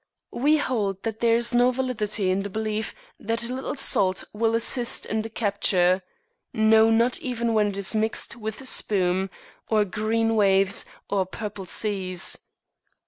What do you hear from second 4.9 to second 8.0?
the capture; no, not even when it is